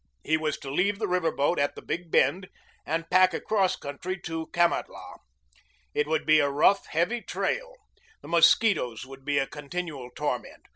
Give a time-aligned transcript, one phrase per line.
[0.23, 2.49] He was to leave the river boat at the big bend
[2.87, 5.19] and pack across country to Kamatlah.
[5.93, 7.75] It would be a rough, heavy trail.
[8.21, 10.65] The mosquitoes would be a continual torment.